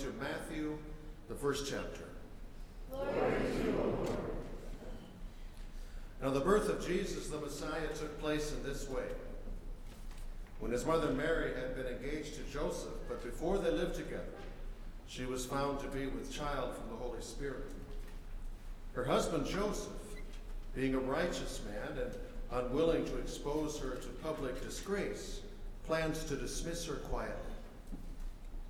to 0.00 0.12
Matthew, 0.18 0.78
the 1.28 1.34
first 1.34 1.70
chapter. 1.70 2.04
Now, 6.22 6.30
the 6.30 6.40
birth 6.40 6.70
of 6.70 6.86
Jesus 6.86 7.28
the 7.28 7.38
Messiah 7.38 7.86
took 7.94 8.18
place 8.18 8.52
in 8.52 8.62
this 8.62 8.88
way. 8.88 9.04
When 10.58 10.72
his 10.72 10.86
mother 10.86 11.10
Mary 11.12 11.52
had 11.54 11.76
been 11.76 11.86
engaged 11.86 12.34
to 12.36 12.42
Joseph, 12.50 12.94
but 13.08 13.22
before 13.22 13.58
they 13.58 13.70
lived 13.70 13.94
together, 13.94 14.24
she 15.06 15.26
was 15.26 15.44
found 15.44 15.80
to 15.80 15.88
be 15.88 16.06
with 16.06 16.32
child 16.32 16.74
from 16.74 16.88
the 16.88 16.96
Holy 16.96 17.20
Spirit. 17.20 17.70
Her 18.94 19.04
husband 19.04 19.44
Joseph, 19.46 19.92
being 20.74 20.94
a 20.94 20.98
righteous 20.98 21.60
man 21.68 21.98
and 21.98 22.14
unwilling 22.52 23.04
to 23.04 23.18
expose 23.18 23.78
her 23.80 23.96
to 23.96 24.08
public 24.22 24.62
disgrace, 24.62 25.40
plans 25.86 26.24
to 26.24 26.36
dismiss 26.36 26.86
her 26.86 26.94
quietly. 26.94 27.49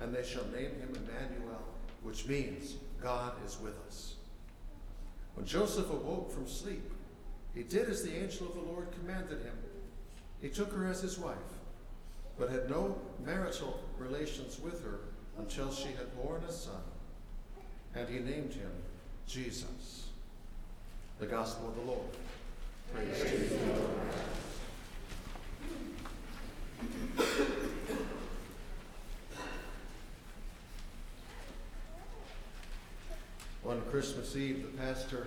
and 0.00 0.14
they 0.14 0.24
shall 0.24 0.46
name 0.46 0.70
him 0.80 0.96
Emmanuel, 0.96 1.62
which 2.02 2.26
means 2.26 2.76
God 3.02 3.32
is 3.46 3.58
with 3.60 3.74
us. 3.86 4.14
When 5.34 5.46
Joseph 5.46 5.90
awoke 5.90 6.32
from 6.32 6.46
sleep, 6.46 6.90
he 7.54 7.62
did 7.62 7.88
as 7.88 8.02
the 8.02 8.16
angel 8.16 8.48
of 8.48 8.54
the 8.54 8.60
Lord 8.60 8.88
commanded 8.92 9.42
him. 9.42 9.56
He 10.40 10.48
took 10.48 10.72
her 10.72 10.86
as 10.86 11.00
his 11.00 11.18
wife, 11.18 11.36
but 12.38 12.50
had 12.50 12.70
no 12.70 12.98
marital 13.24 13.80
relations 13.98 14.58
with 14.60 14.82
her 14.84 15.00
until 15.38 15.72
she 15.72 15.88
had 15.88 16.14
borne 16.22 16.42
a 16.44 16.52
son, 16.52 16.82
and 17.94 18.08
he 18.08 18.18
named 18.18 18.54
him 18.54 18.70
Jesus. 19.26 20.08
The 21.18 21.26
Gospel 21.26 21.68
of 21.68 21.76
the 21.76 21.82
Lord. 21.82 22.00
Praise 22.94 23.22
to 23.22 23.38
you, 23.38 23.60
Lord. 23.68 23.90
On 33.66 33.79
Christmas 33.90 34.36
Eve, 34.36 34.62
the 34.62 34.78
pastor 34.82 35.26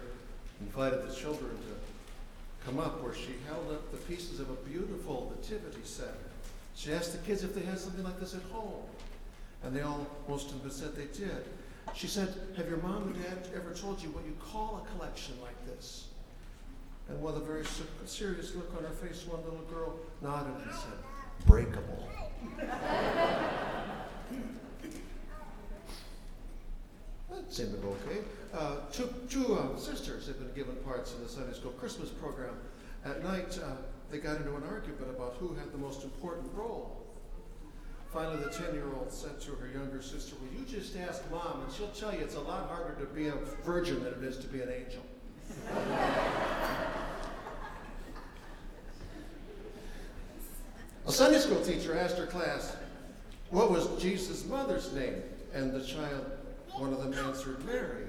invited 0.61 1.05
the 1.05 1.13
children 1.13 1.51
to 1.51 2.65
come 2.65 2.79
up 2.79 3.03
where 3.03 3.13
she 3.13 3.35
held 3.45 3.69
up 3.73 3.91
the 3.91 3.97
pieces 3.97 4.39
of 4.39 4.49
a 4.49 4.53
beautiful 4.53 5.33
nativity 5.35 5.81
set. 5.83 6.15
She 6.73 6.93
asked 6.93 7.11
the 7.11 7.17
kids 7.19 7.43
if 7.43 7.53
they 7.53 7.61
had 7.61 7.77
something 7.77 8.05
like 8.05 8.19
this 8.21 8.33
at 8.33 8.41
home. 8.53 8.83
And 9.63 9.75
they 9.75 9.81
all, 9.81 10.07
most 10.29 10.51
of 10.51 10.61
them 10.61 10.71
said 10.71 10.95
they 10.95 11.07
did. 11.17 11.43
She 11.93 12.07
said, 12.07 12.33
Have 12.55 12.69
your 12.69 12.77
mom 12.77 13.03
and 13.03 13.21
dad 13.21 13.49
ever 13.53 13.73
told 13.73 14.01
you 14.01 14.09
what 14.11 14.25
you 14.25 14.35
call 14.39 14.85
a 14.85 14.91
collection 14.91 15.35
like 15.41 15.65
this? 15.65 16.07
And 17.09 17.21
with 17.21 17.35
a 17.35 17.41
very 17.41 17.65
serious 18.05 18.55
look 18.55 18.73
on 18.77 18.83
her 18.83 18.91
face, 18.91 19.25
one 19.27 19.43
little 19.43 19.65
girl 19.69 19.95
nodded 20.21 20.53
and 20.63 20.71
said, 20.71 21.45
Breakable. 21.45 22.07
Seemed 27.49 27.75
okay. 27.83 28.19
Uh, 28.53 28.77
two 28.91 29.09
two 29.29 29.55
uh, 29.55 29.77
sisters 29.77 30.27
had 30.27 30.37
been 30.39 30.53
given 30.53 30.75
parts 30.83 31.13
in 31.13 31.23
the 31.23 31.29
Sunday 31.29 31.53
school 31.53 31.71
Christmas 31.71 32.09
program. 32.09 32.55
At 33.05 33.23
night, 33.23 33.59
uh, 33.63 33.75
they 34.09 34.19
got 34.19 34.37
into 34.37 34.55
an 34.55 34.63
argument 34.63 35.09
about 35.09 35.35
who 35.39 35.53
had 35.55 35.71
the 35.71 35.77
most 35.77 36.03
important 36.03 36.51
role. 36.53 37.03
Finally, 38.13 38.43
the 38.43 38.49
10 38.49 38.75
year 38.75 38.93
old 38.95 39.11
said 39.11 39.41
to 39.41 39.53
her 39.53 39.67
younger 39.67 39.99
sister, 39.99 40.35
Well, 40.39 40.51
you 40.53 40.63
just 40.65 40.95
ask 40.97 41.23
mom, 41.31 41.61
and 41.63 41.73
she'll 41.73 41.87
tell 41.87 42.13
you 42.13 42.19
it's 42.19 42.35
a 42.35 42.39
lot 42.39 42.69
harder 42.69 42.93
to 42.99 43.07
be 43.07 43.27
a 43.27 43.33
virgin 43.65 44.03
than 44.03 44.13
it 44.13 44.23
is 44.23 44.37
to 44.37 44.47
be 44.47 44.61
an 44.61 44.69
angel. 44.69 45.01
a 51.07 51.11
Sunday 51.11 51.39
school 51.39 51.59
teacher 51.61 51.97
asked 51.97 52.19
her 52.19 52.27
class, 52.27 52.75
What 53.49 53.71
was 53.71 53.87
Jesus' 53.99 54.45
mother's 54.45 54.93
name? 54.93 55.23
And 55.51 55.73
the 55.73 55.83
child, 55.83 56.32
one 56.77 56.93
of 56.93 56.99
them 56.99 57.13
answered, 57.25 57.63
Mary. 57.65 58.05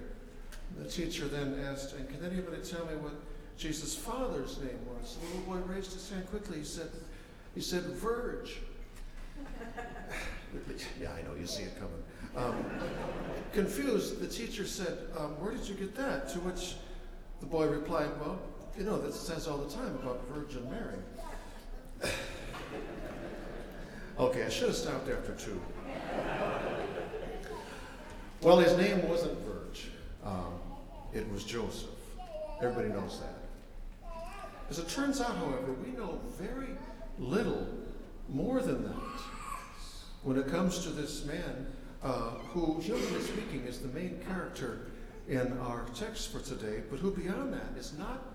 The 0.78 0.88
teacher 0.88 1.28
then 1.28 1.60
asked, 1.70 1.94
And 1.94 2.08
can 2.08 2.24
anybody 2.24 2.62
tell 2.62 2.84
me 2.86 2.96
what 2.96 3.14
Jesus' 3.56 3.94
father's 3.94 4.58
name 4.58 4.78
was? 4.86 5.16
The 5.16 5.26
little 5.36 5.54
boy 5.54 5.72
raised 5.72 5.92
his 5.92 6.10
hand 6.10 6.28
quickly. 6.30 6.58
He 6.58 6.64
said, 6.64 6.88
he 7.54 7.60
said, 7.60 7.82
Verge. 7.84 8.60
yeah, 11.00 11.12
I 11.12 11.22
know, 11.22 11.34
you 11.38 11.46
see 11.46 11.64
it 11.64 11.74
coming. 11.78 12.02
Um, 12.36 12.64
confused, 13.52 14.20
the 14.20 14.26
teacher 14.26 14.66
said, 14.66 14.98
um, 15.16 15.38
Where 15.40 15.52
did 15.52 15.68
you 15.68 15.74
get 15.74 15.94
that? 15.96 16.28
To 16.30 16.40
which 16.40 16.74
the 17.40 17.46
boy 17.46 17.66
replied, 17.66 18.10
Well, 18.20 18.40
you 18.76 18.84
know, 18.84 19.00
that 19.00 19.14
says 19.14 19.46
all 19.46 19.58
the 19.58 19.72
time 19.72 19.94
about 20.02 20.26
Virgin 20.28 20.68
Mary. 20.68 20.98
okay, 24.18 24.44
I 24.44 24.48
should 24.48 24.68
have 24.68 24.76
stopped 24.76 25.08
after 25.08 25.32
two. 25.34 25.60
Well, 28.44 28.58
his 28.58 28.76
name 28.76 29.08
wasn't 29.08 29.38
Verge, 29.38 29.86
um, 30.22 30.52
it 31.14 31.26
was 31.32 31.44
Joseph. 31.44 31.88
Everybody 32.60 32.90
knows 32.90 33.18
that. 33.20 34.12
As 34.68 34.78
it 34.78 34.86
turns 34.86 35.18
out, 35.18 35.34
however, 35.36 35.72
we 35.82 35.92
know 35.92 36.20
very 36.38 36.76
little 37.18 37.66
more 38.28 38.60
than 38.60 38.84
that 38.84 39.20
when 40.24 40.36
it 40.36 40.46
comes 40.48 40.80
to 40.80 40.90
this 40.90 41.24
man 41.24 41.68
uh, 42.02 42.32
who, 42.52 42.78
humanly 42.82 43.22
speaking, 43.22 43.62
is 43.66 43.78
the 43.78 43.88
main 43.88 44.20
character 44.28 44.90
in 45.26 45.56
our 45.60 45.86
text 45.94 46.30
for 46.30 46.40
today, 46.40 46.82
but 46.90 46.98
who 46.98 47.12
beyond 47.12 47.50
that 47.54 47.78
is 47.78 47.94
not 47.96 48.26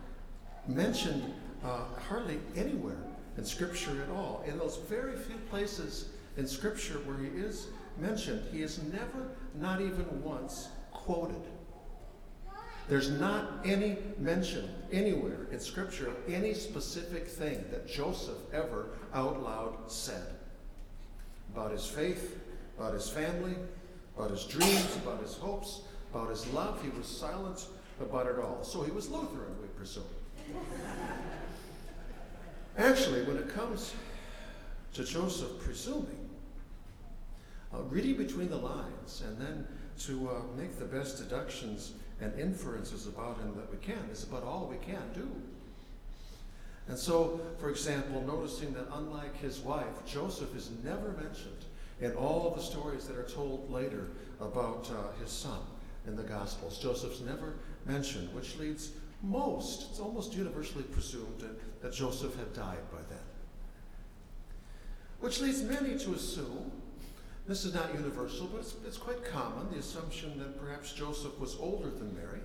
mentioned 0.68 1.36
uh, 1.64 1.84
hardly 2.08 2.40
anywhere 2.56 3.04
in 3.38 3.46
Scripture 3.46 4.02
at 4.02 4.10
all. 4.10 4.44
In 4.48 4.58
those 4.58 4.78
very 4.90 5.16
few 5.16 5.38
places 5.52 6.10
in 6.36 6.48
Scripture 6.48 6.96
where 7.06 7.20
he 7.20 7.28
is 7.28 7.68
mentioned, 8.00 8.44
he 8.52 8.62
is 8.62 8.82
never, 8.92 9.32
not 9.56 9.82
even 9.82 10.24
once, 10.24 10.70
quoted. 10.92 11.42
There's 12.88 13.12
not 13.12 13.46
any 13.64 13.98
mention 14.18 14.68
anywhere 14.92 15.48
in 15.52 15.60
Scripture 15.60 16.08
of 16.08 16.16
any 16.28 16.54
specific 16.56 17.28
thing 17.28 17.64
that 17.70 17.88
Joseph 17.88 18.38
ever 18.52 18.90
out 19.14 19.44
loud 19.44 19.92
said 19.92 20.26
about 21.54 21.72
his 21.72 21.86
faith, 21.86 22.40
about 22.78 22.94
his 22.94 23.08
family, 23.08 23.56
about 24.18 24.32
his 24.32 24.44
dreams, 24.46 24.96
about 25.04 25.22
his 25.22 25.36
hopes, 25.36 25.82
about 26.12 26.30
his 26.30 26.48
love. 26.48 26.82
He 26.82 26.90
was 26.90 27.08
silent 27.08 27.68
about 28.02 28.28
it 28.28 28.40
all. 28.40 28.64
So 28.64 28.82
he 28.82 28.92
was 28.92 29.10
Lutheran, 29.10 29.56
we 29.62 29.68
presume. 29.70 30.04
Actually, 32.78 33.24
when 33.24 33.38
it 33.38 33.50
comes 33.50 33.94
to 34.94 35.04
Joseph 35.04 35.60
presuming, 35.60 36.29
uh, 37.74 37.82
reading 37.84 38.16
between 38.16 38.50
the 38.50 38.58
lines 38.58 39.24
and 39.26 39.40
then 39.40 39.68
to 40.00 40.30
uh, 40.30 40.42
make 40.58 40.78
the 40.80 40.86
best 40.86 41.18
deductions 41.18 41.94
and 42.22 42.38
inferences 42.40 43.08
about 43.08 43.38
him 43.40 43.54
that 43.56 43.72
we 43.72 43.78
can. 43.78 44.08
It's 44.12 44.24
about 44.24 44.44
all 44.44 44.68
we 44.70 44.78
can 44.86 45.04
do. 45.14 45.30
And 46.88 46.98
so, 46.98 47.40
for 47.60 47.70
example, 47.70 48.22
noticing 48.22 48.74
that 48.74 48.88
unlike 48.94 49.38
his 49.38 49.60
wife, 49.60 50.06
Joseph 50.08 50.56
is 50.56 50.72
never 50.84 51.10
mentioned 51.12 51.66
in 52.02 52.14
all 52.14 52.54
the 52.56 52.62
stories 52.62 53.06
that 53.06 53.18
are 53.18 53.30
told 53.30 53.70
later 53.70 54.08
about 54.42 54.90
uh, 54.92 55.20
his 55.22 55.30
son 55.30 55.60
in 56.08 56.16
the 56.16 56.24
Gospels. 56.24 56.80
Joseph's 56.80 57.22
never 57.22 57.56
mentioned, 57.86 58.34
which 58.34 58.58
leads 58.58 58.92
most, 59.22 59.92
it's 59.92 60.00
almost 60.00 60.34
universally 60.34 60.84
presumed 60.86 61.40
that, 61.40 61.82
that 61.82 61.94
Joseph 61.94 62.36
had 62.38 62.54
died 62.54 62.90
by 62.92 63.00
then. 63.10 63.20
Which 65.20 65.42
leads 65.42 65.62
many 65.62 65.98
to 66.00 66.14
assume 66.14 66.72
this 67.50 67.66
is 67.66 67.74
not 67.74 67.92
universal, 67.96 68.48
but 68.48 68.60
it's, 68.60 68.76
it's 68.86 68.98
quite 68.98 69.26
common 69.26 69.72
the 69.72 69.80
assumption 69.80 70.38
that 70.38 70.64
perhaps 70.64 70.94
Joseph 70.94 71.38
was 71.40 71.58
older 71.60 71.90
than 71.90 72.16
Mary. 72.16 72.42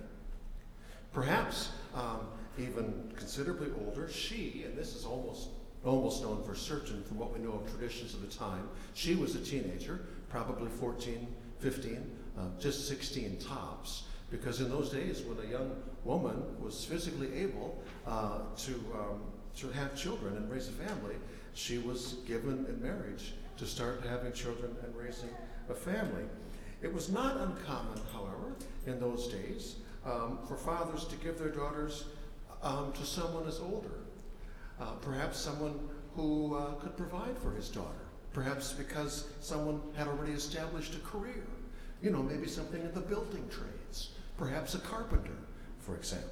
Perhaps 1.13 1.69
um, 1.93 2.21
even 2.57 3.13
considerably 3.15 3.67
older. 3.85 4.09
She, 4.09 4.63
and 4.65 4.75
this 4.75 4.95
is 4.95 5.05
almost 5.05 5.49
almost 5.85 6.23
known 6.23 6.41
for 6.43 6.55
certain 6.55 7.03
from 7.03 7.19
what 7.19 7.31
we 7.31 7.39
know 7.39 7.53
of 7.53 7.69
traditions 7.69 8.15
of 8.15 8.21
the 8.21 8.35
time, 8.35 8.67
she 8.95 9.13
was 9.13 9.35
a 9.35 9.39
teenager, 9.39 10.01
probably 10.29 10.67
14, 10.67 11.27
15, 11.59 12.11
uh, 12.37 12.41
just 12.59 12.87
16 12.87 13.37
tops. 13.37 14.05
Because 14.31 14.61
in 14.61 14.69
those 14.69 14.89
days, 14.89 15.21
when 15.21 15.45
a 15.45 15.49
young 15.49 15.75
woman 16.03 16.43
was 16.59 16.83
physically 16.83 17.31
able 17.35 17.79
uh, 18.07 18.39
to, 18.57 18.73
um, 18.95 19.21
to 19.57 19.69
have 19.69 19.95
children 19.95 20.35
and 20.37 20.51
raise 20.51 20.67
a 20.67 20.71
family, 20.71 21.15
she 21.53 21.77
was 21.77 22.15
given 22.25 22.65
in 22.67 22.81
marriage 22.81 23.33
to 23.57 23.65
start 23.65 24.03
having 24.07 24.33
children 24.33 24.75
and 24.83 24.95
raising 24.95 25.29
a 25.69 25.73
family. 25.73 26.23
It 26.81 26.93
was 26.93 27.09
not 27.09 27.37
uncommon, 27.37 27.99
however, 28.13 28.55
in 28.85 28.99
those 28.99 29.27
days 29.27 29.77
um, 30.05 30.39
for 30.47 30.55
fathers 30.55 31.05
to 31.05 31.15
give 31.15 31.39
their 31.39 31.49
daughters 31.49 32.05
um, 32.61 32.91
to 32.93 33.05
someone 33.05 33.47
as 33.47 33.59
older, 33.59 33.99
uh, 34.79 34.91
perhaps 35.01 35.39
someone 35.39 35.79
who 36.15 36.55
uh, 36.55 36.73
could 36.75 36.95
provide 36.95 37.37
for 37.37 37.51
his 37.51 37.69
daughter, 37.69 38.05
perhaps 38.33 38.73
because 38.73 39.27
someone 39.41 39.81
had 39.95 40.07
already 40.07 40.33
established 40.33 40.95
a 40.95 40.99
career, 40.99 41.45
you 42.01 42.09
know, 42.09 42.21
maybe 42.21 42.47
something 42.47 42.81
in 42.81 42.93
the 42.93 43.01
building 43.01 43.47
trades, 43.49 44.11
perhaps 44.37 44.75
a 44.75 44.79
carpenter, 44.79 45.37
for 45.79 45.95
example. 45.95 46.29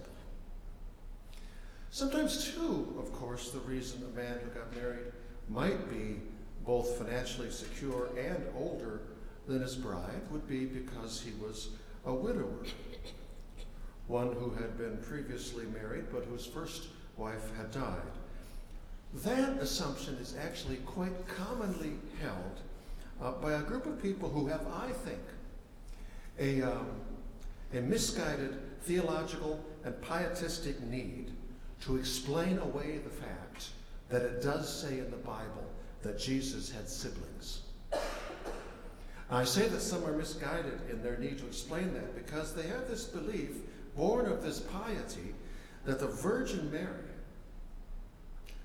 Sometimes, 1.89 2.53
too, 2.53 2.95
of 2.99 3.11
course, 3.13 3.51
the 3.51 3.59
reason 3.59 4.03
a 4.03 4.17
man 4.17 4.39
who 4.43 4.49
got 4.59 4.75
married 4.75 5.11
might 5.47 5.89
be 5.89 6.21
both 6.65 6.97
financially 6.97 7.49
secure 7.49 8.09
and 8.17 8.43
older 8.57 9.01
than 9.47 9.61
his 9.61 9.75
bride 9.75 10.21
would 10.31 10.47
be 10.47 10.65
because 10.65 11.21
he 11.21 11.31
was 11.43 11.69
a 12.05 12.13
widower, 12.13 12.65
one 14.07 14.33
who 14.33 14.51
had 14.51 14.77
been 14.77 14.97
previously 14.97 15.65
married 15.65 16.05
but 16.11 16.25
whose 16.25 16.45
first 16.45 16.87
wife 17.17 17.55
had 17.57 17.71
died. 17.71 18.01
That 19.15 19.57
assumption 19.61 20.15
is 20.15 20.35
actually 20.41 20.77
quite 20.77 21.27
commonly 21.27 21.93
held 22.21 22.61
uh, 23.21 23.31
by 23.33 23.53
a 23.53 23.61
group 23.61 23.85
of 23.85 24.01
people 24.01 24.29
who 24.29 24.47
have, 24.47 24.65
I 24.67 24.89
think, 24.89 25.19
a, 26.39 26.61
um, 26.63 26.87
a 27.73 27.81
misguided 27.81 28.57
theological 28.81 29.63
and 29.83 30.01
pietistic 30.01 30.81
need 30.81 31.31
to 31.81 31.97
explain 31.97 32.57
away 32.57 32.99
the 33.03 33.09
fact 33.09 33.69
that 34.09 34.21
it 34.21 34.41
does 34.41 34.81
say 34.81 34.99
in 34.99 35.11
the 35.11 35.17
Bible 35.17 35.69
that 36.03 36.19
Jesus 36.19 36.71
had 36.71 36.87
siblings. 36.87 37.61
I 39.29 39.43
say 39.45 39.67
that 39.67 39.81
some 39.81 40.05
are 40.05 40.15
misguided 40.15 40.79
in 40.91 41.01
their 41.01 41.17
need 41.17 41.39
to 41.39 41.47
explain 41.47 41.93
that 41.93 42.15
because 42.15 42.53
they 42.53 42.67
have 42.67 42.87
this 42.87 43.05
belief, 43.05 43.51
born 43.95 44.25
of 44.27 44.43
this 44.43 44.59
piety, 44.59 45.33
that 45.85 45.99
the 45.99 46.07
Virgin 46.07 46.71
Mary 46.71 47.09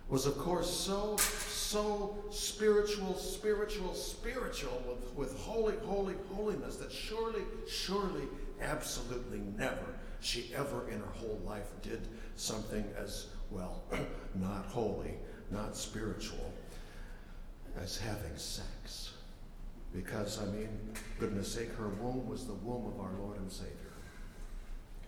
was, 0.08 0.26
of 0.26 0.36
course, 0.38 0.70
so, 0.70 1.16
so 1.16 2.16
spiritual, 2.30 3.14
spiritual, 3.14 3.94
spiritual 3.94 4.82
with, 4.86 5.14
with 5.14 5.38
holy, 5.38 5.74
holy, 5.84 6.14
holiness 6.32 6.76
that 6.76 6.92
surely, 6.92 7.42
surely, 7.68 8.24
absolutely 8.60 9.40
never 9.56 9.94
she 10.20 10.50
ever 10.54 10.88
in 10.88 10.98
her 10.98 11.12
whole 11.14 11.40
life 11.46 11.68
did 11.82 12.00
something 12.36 12.84
as 12.96 13.26
well, 13.50 13.82
not 14.34 14.66
holy, 14.66 15.14
not 15.50 15.76
spiritual, 15.76 16.52
as 17.82 17.98
having 17.98 18.36
sex. 18.36 19.12
Because, 19.94 20.40
I 20.40 20.46
mean, 20.46 20.68
goodness 21.18 21.52
sake, 21.52 21.74
her 21.76 21.88
womb 21.88 22.28
was 22.28 22.46
the 22.46 22.54
womb 22.54 22.86
of 22.86 23.00
our 23.00 23.12
Lord 23.20 23.38
and 23.38 23.50
Savior. 23.50 23.74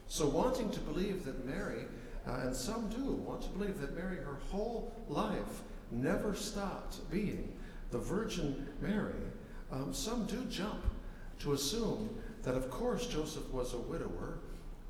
So, 0.08 0.26
wanting 0.26 0.70
to 0.70 0.80
believe 0.80 1.24
that 1.24 1.46
Mary, 1.46 1.84
uh, 2.26 2.40
and 2.42 2.56
some 2.56 2.88
do, 2.88 3.12
want 3.12 3.42
to 3.42 3.48
believe 3.50 3.80
that 3.80 3.94
Mary, 3.94 4.16
her 4.16 4.38
whole 4.50 4.92
life, 5.08 5.62
never 5.90 6.34
stopped 6.34 7.08
being 7.10 7.52
the 7.90 7.98
Virgin 7.98 8.68
Mary, 8.80 9.14
um, 9.70 9.92
some 9.92 10.24
do 10.26 10.44
jump 10.50 10.82
to 11.40 11.52
assume 11.52 12.10
that, 12.42 12.54
of 12.54 12.70
course, 12.70 13.06
Joseph 13.06 13.52
was 13.52 13.74
a 13.74 13.78
widower 13.78 14.38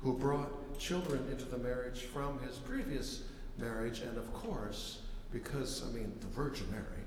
who 0.01 0.17
brought 0.17 0.79
children 0.79 1.23
into 1.29 1.45
the 1.45 1.57
marriage 1.57 2.01
from 2.01 2.39
his 2.39 2.57
previous 2.57 3.23
marriage, 3.57 3.99
and 3.99 4.17
of 4.17 4.33
course, 4.33 5.01
because, 5.31 5.83
I 5.87 5.91
mean, 5.91 6.13
the 6.19 6.27
Virgin 6.27 6.69
Mary, 6.71 7.00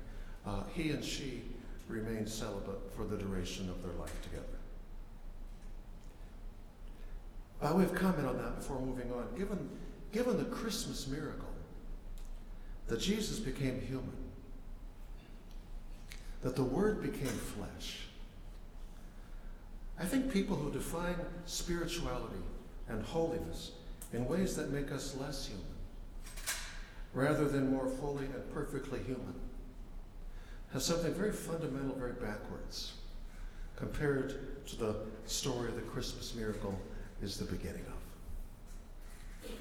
uh, 0.45 0.63
he 0.73 0.91
and 0.91 1.03
she 1.03 1.41
remain 1.87 2.27
celibate 2.27 2.91
for 2.95 3.03
the 3.03 3.17
duration 3.17 3.69
of 3.69 3.81
their 3.83 3.93
life 3.93 4.21
together. 4.21 4.45
By 7.61 7.71
way 7.71 7.83
of 7.83 7.95
comment 7.95 8.27
on 8.27 8.37
that 8.37 8.57
before 8.57 8.79
moving 8.79 9.11
on, 9.11 9.27
given, 9.37 9.69
given 10.11 10.37
the 10.37 10.45
Christmas 10.45 11.07
miracle 11.07 11.49
that 12.87 12.99
Jesus 12.99 13.39
became 13.39 13.81
human, 13.81 14.17
that 16.41 16.55
the 16.55 16.63
Word 16.63 17.01
became 17.01 17.27
flesh, 17.27 18.07
I 19.97 20.05
think 20.05 20.31
people 20.31 20.55
who 20.57 20.71
define 20.71 21.15
spirituality 21.45 22.35
and 22.89 23.03
holiness 23.03 23.71
in 24.13 24.27
ways 24.27 24.55
that 24.57 24.69
make 24.69 24.91
us 24.91 25.15
less 25.19 25.47
human, 25.47 25.65
rather 27.13 27.47
than 27.47 27.71
more 27.71 27.87
fully 27.87 28.25
and 28.25 28.53
perfectly 28.53 28.99
human, 28.99 29.33
has 30.75 30.83
something 30.83 31.13
very 31.13 31.31
fundamental, 31.31 31.95
very 31.95 32.11
backwards, 32.11 32.95
compared 33.77 34.67
to 34.67 34.75
the 34.75 34.93
story 35.25 35.69
of 35.69 35.75
the 35.75 35.81
Christmas 35.81 36.35
miracle 36.35 36.77
is 37.23 37.37
the 37.37 37.45
beginning 37.45 37.85
of. 37.87 39.51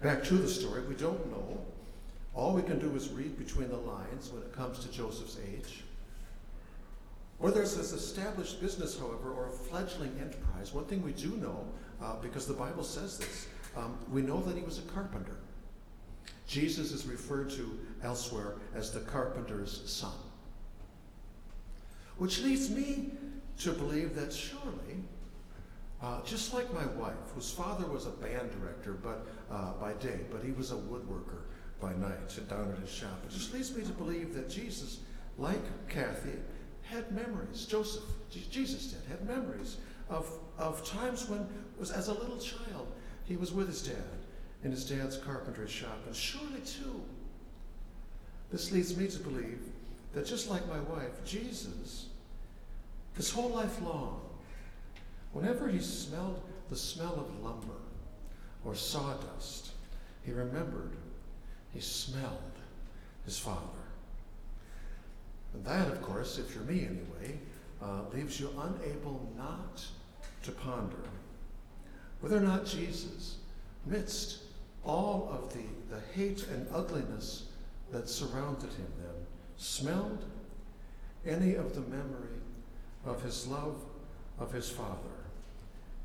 Back 0.00 0.22
to 0.22 0.34
the 0.34 0.46
story, 0.46 0.82
we 0.82 0.94
don't 0.94 1.28
know. 1.32 1.60
All 2.32 2.54
we 2.54 2.62
can 2.62 2.78
do 2.78 2.94
is 2.94 3.08
read 3.08 3.36
between 3.36 3.70
the 3.70 3.76
lines 3.76 4.30
when 4.30 4.40
it 4.40 4.52
comes 4.52 4.78
to 4.78 4.92
Joseph's 4.92 5.36
age. 5.52 5.82
Whether 7.38 7.62
it's 7.62 7.74
this 7.74 7.92
established 7.92 8.60
business, 8.60 8.96
however, 8.96 9.32
or 9.32 9.48
a 9.48 9.50
fledgling 9.50 10.16
enterprise, 10.20 10.72
one 10.72 10.84
thing 10.84 11.02
we 11.02 11.10
do 11.10 11.30
know, 11.38 11.66
uh, 12.00 12.14
because 12.22 12.46
the 12.46 12.54
Bible 12.54 12.84
says 12.84 13.18
this, 13.18 13.48
um, 13.76 13.98
we 14.12 14.22
know 14.22 14.40
that 14.42 14.56
he 14.56 14.62
was 14.62 14.78
a 14.78 14.82
carpenter. 14.82 15.38
Jesus 16.46 16.92
is 16.92 17.04
referred 17.04 17.50
to 17.50 17.80
elsewhere 18.04 18.54
as 18.76 18.92
the 18.92 19.00
carpenter's 19.00 19.82
son. 19.90 20.12
Which 22.18 22.42
leads 22.42 22.70
me 22.70 23.10
to 23.58 23.72
believe 23.72 24.14
that 24.14 24.32
surely, 24.32 25.04
uh, 26.02 26.22
just 26.24 26.52
like 26.52 26.72
my 26.72 26.86
wife, 26.86 27.14
whose 27.34 27.50
father 27.50 27.86
was 27.86 28.06
a 28.06 28.10
band 28.10 28.50
director 28.50 28.92
but 28.92 29.26
uh, 29.50 29.72
by 29.74 29.92
day, 29.94 30.20
but 30.30 30.42
he 30.42 30.52
was 30.52 30.72
a 30.72 30.76
woodworker 30.76 31.42
by 31.80 31.92
night 31.94 32.48
down 32.48 32.72
at 32.72 32.78
his 32.78 32.90
shop, 32.90 33.20
it 33.24 33.32
just 33.32 33.52
leads 33.52 33.74
me 33.76 33.82
to 33.82 33.90
believe 33.90 34.34
that 34.34 34.48
Jesus, 34.48 35.00
like 35.36 35.88
Kathy, 35.88 36.38
had 36.82 37.10
memories. 37.12 37.66
Joseph, 37.66 38.04
Jesus 38.30 38.92
did, 38.92 39.00
had 39.08 39.26
memories 39.26 39.78
of, 40.08 40.28
of 40.58 40.84
times 40.86 41.28
when, 41.28 41.46
was 41.78 41.90
as 41.90 42.08
a 42.08 42.14
little 42.14 42.38
child, 42.38 42.86
he 43.24 43.36
was 43.36 43.52
with 43.52 43.66
his 43.66 43.82
dad 43.82 43.96
in 44.62 44.70
his 44.70 44.88
dad's 44.88 45.16
carpentry 45.16 45.68
shop. 45.68 45.98
And 46.06 46.14
surely, 46.14 46.60
too, 46.64 47.02
this 48.50 48.70
leads 48.70 48.96
me 48.96 49.08
to 49.08 49.18
believe 49.18 49.60
that 50.14 50.26
just 50.26 50.50
like 50.50 50.66
my 50.68 50.80
wife, 50.80 51.24
Jesus, 51.24 52.06
his 53.16 53.30
whole 53.30 53.50
life 53.50 53.80
long, 53.82 54.20
whenever 55.32 55.68
he 55.68 55.78
smelled 55.78 56.42
the 56.70 56.76
smell 56.76 57.14
of 57.14 57.44
lumber 57.44 57.80
or 58.64 58.74
sawdust, 58.74 59.72
he 60.24 60.32
remembered, 60.32 60.92
he 61.72 61.80
smelled 61.80 62.38
his 63.24 63.38
father. 63.38 63.60
And 65.54 65.64
that, 65.64 65.88
of 65.88 66.00
course, 66.02 66.38
if 66.38 66.54
you're 66.54 66.64
me 66.64 66.86
anyway, 66.86 67.38
uh, 67.82 68.02
leaves 68.12 68.38
you 68.40 68.50
unable 68.58 69.32
not 69.36 69.84
to 70.42 70.52
ponder 70.52 71.08
whether 72.22 72.36
or 72.36 72.40
not 72.40 72.64
Jesus, 72.64 73.36
amidst 73.84 74.44
all 74.84 75.28
of 75.32 75.52
the, 75.52 75.64
the 75.94 76.00
hate 76.14 76.46
and 76.48 76.66
ugliness 76.72 77.46
that 77.90 78.08
surrounded 78.08 78.70
him 78.70 78.86
then, 78.98 79.21
smelled 79.62 80.24
any 81.24 81.54
of 81.54 81.74
the 81.74 81.80
memory 81.82 82.40
of 83.04 83.22
his 83.22 83.46
love 83.46 83.80
of 84.38 84.50
his 84.50 84.68
father 84.68 84.96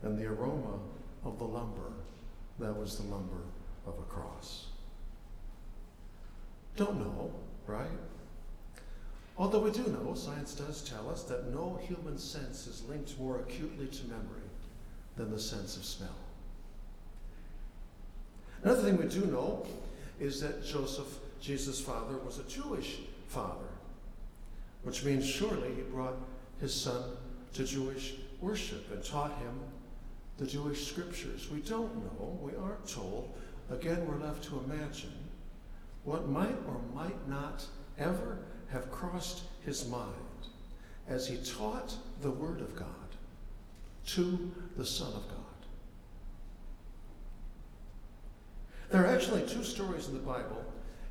and 0.04 0.18
the 0.18 0.26
aroma 0.28 0.80
of 1.26 1.40
the 1.40 1.44
lumber 1.44 1.92
that 2.60 2.78
was 2.78 2.98
the 2.98 3.08
lumber 3.08 3.42
of 3.88 3.96
a 3.98 4.04
cross. 4.04 4.68
Don't 6.76 7.00
know, 7.00 7.32
right? 7.66 7.88
Although 9.40 9.62
we 9.62 9.72
do 9.72 9.84
know, 9.88 10.14
science 10.14 10.54
does 10.54 10.88
tell 10.88 11.10
us 11.10 11.24
that 11.24 11.52
no 11.52 11.80
human 11.82 12.20
sense 12.20 12.68
is 12.68 12.84
linked 12.88 13.20
more 13.20 13.40
acutely 13.40 13.88
to 13.88 14.08
memory 14.08 14.50
than 15.16 15.32
the 15.32 15.40
sense 15.40 15.78
of 15.78 15.86
smell. 15.86 16.16
Another 18.64 18.84
thing 18.84 18.98
we 18.98 19.08
do 19.08 19.26
know 19.26 19.66
is 20.20 20.42
that 20.42 20.66
Joseph, 20.66 21.18
Jesus' 21.42 21.82
father, 21.82 22.18
was 22.18 22.38
a 22.38 22.44
Jewish 22.44 23.00
father, 23.28 23.70
which 24.84 25.04
means 25.04 25.26
surely 25.26 25.76
he 25.76 25.82
brought 25.82 26.18
his 26.60 26.74
son 26.74 27.04
to 27.54 27.64
Jewish 27.64 28.16
worship 28.42 28.92
and 28.92 29.04
taught 29.04 29.38
him 29.40 29.60
the 30.38 30.46
Jewish 30.46 30.88
scriptures. 30.88 31.50
We 31.52 31.60
don't 31.60 31.96
know, 31.96 32.40
we 32.42 32.56
aren't 32.56 32.88
told. 32.88 33.34
Again, 33.70 34.06
we're 34.08 34.24
left 34.26 34.44
to 34.46 34.60
imagine 34.60 35.14
what 36.04 36.30
might 36.30 36.56
or 36.68 36.80
might 36.94 37.28
not 37.28 37.66
ever 37.98 38.40
have 38.70 38.92
crossed 38.92 39.44
his 39.66 39.88
mind 39.88 40.14
as 41.08 41.28
he 41.28 41.38
taught 41.38 41.96
the 42.22 42.32
Word 42.32 42.62
of 42.62 42.76
God 42.76 42.88
to 44.08 44.52
the 44.78 44.86
Son 44.86 45.14
of 45.14 45.28
God. 45.28 45.38
There 48.90 49.04
are 49.04 49.08
actually 49.08 49.46
two 49.46 49.64
stories 49.64 50.08
in 50.08 50.14
the 50.14 50.20
Bible 50.20 50.64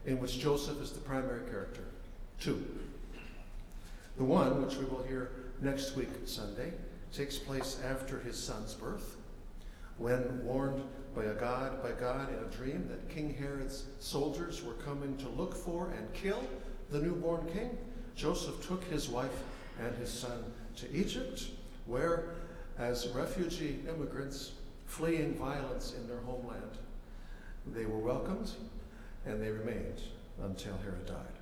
in 0.07 0.19
which 0.19 0.39
Joseph 0.39 0.81
is 0.81 0.93
the 0.93 1.01
primary 1.01 1.49
character. 1.51 1.85
Two. 2.41 2.65
The 4.17 4.25
one, 4.25 4.65
which 4.65 4.77
we 4.77 4.85
will 4.87 5.03
hear 5.03 5.31
next 5.61 5.97
week 5.97 6.09
Sunday, 6.25 6.73
takes 7.13 7.39
place 7.39 7.81
after 7.85 8.19
his 8.21 8.37
son's 8.37 8.75
birth, 8.75 9.17
when 9.99 10.45
warned 10.45 10.83
by 11.15 11.25
a 11.25 11.35
God, 11.35 11.83
by 11.83 11.93
God 11.93 12.29
in 12.29 12.45
a 12.45 12.57
dream 12.57 12.87
that 12.89 13.09
King 13.09 13.35
Herod's 13.35 13.85
soldiers 14.01 14.63
were 14.63 14.75
coming 14.75 15.17
to 15.17 15.29
look 15.31 15.55
for 15.55 15.91
and 15.97 16.13
kill 16.13 16.43
the 16.91 17.01
newborn 17.01 17.47
king, 17.53 17.77
Joseph 18.15 18.67
took 18.67 18.85
his 18.85 19.09
wife 19.09 19.43
and 19.81 19.95
his 19.97 20.11
son 20.11 20.53
to 20.77 20.93
Egypt, 20.93 21.45
where, 21.87 22.35
as 22.79 23.09
refugee 23.09 23.81
immigrants 23.89 24.53
fleeing 24.87 25.35
violence 25.35 25.95
in 25.95 26.07
their 26.07 26.21
homeland, 26.21 26.79
they 27.67 27.87
were 27.87 27.99
welcomed 27.99 28.51
and 29.25 29.43
they 29.43 29.51
remained 29.51 30.03
until 30.43 30.75
Herod 30.85 31.07
died. 31.07 31.36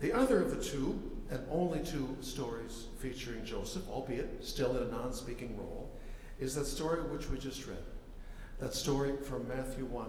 The 0.00 0.12
other 0.12 0.42
of 0.42 0.56
the 0.56 0.62
two, 0.62 1.00
and 1.30 1.40
only 1.50 1.80
two 1.80 2.16
stories 2.20 2.86
featuring 2.98 3.44
Joseph, 3.44 3.88
albeit 3.88 4.44
still 4.44 4.76
in 4.76 4.82
a 4.82 4.90
non 4.90 5.12
speaking 5.12 5.56
role, 5.56 5.90
is 6.38 6.54
that 6.54 6.66
story 6.66 7.00
which 7.02 7.30
we 7.30 7.38
just 7.38 7.66
read. 7.66 7.78
That 8.58 8.74
story 8.74 9.14
from 9.22 9.48
Matthew 9.48 9.84
1 9.86 10.06